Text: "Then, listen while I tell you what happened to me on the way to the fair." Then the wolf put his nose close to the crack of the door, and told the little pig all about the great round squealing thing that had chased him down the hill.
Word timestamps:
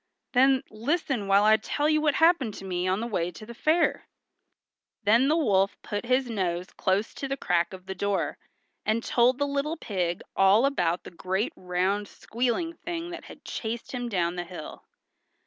"Then, 0.31 0.63
listen 0.71 1.27
while 1.27 1.43
I 1.43 1.57
tell 1.57 1.87
you 1.87 2.01
what 2.01 2.15
happened 2.15 2.55
to 2.55 2.65
me 2.65 2.87
on 2.87 3.01
the 3.01 3.05
way 3.05 3.29
to 3.29 3.45
the 3.45 3.53
fair." 3.53 4.07
Then 5.03 5.27
the 5.27 5.37
wolf 5.37 5.77
put 5.83 6.07
his 6.07 6.27
nose 6.27 6.71
close 6.71 7.13
to 7.13 7.27
the 7.27 7.37
crack 7.37 7.71
of 7.71 7.85
the 7.85 7.93
door, 7.93 8.39
and 8.83 9.03
told 9.03 9.37
the 9.37 9.45
little 9.45 9.77
pig 9.77 10.21
all 10.35 10.65
about 10.65 11.03
the 11.03 11.11
great 11.11 11.53
round 11.55 12.07
squealing 12.07 12.73
thing 12.77 13.11
that 13.11 13.25
had 13.25 13.45
chased 13.45 13.91
him 13.91 14.09
down 14.09 14.37
the 14.37 14.43
hill. 14.43 14.85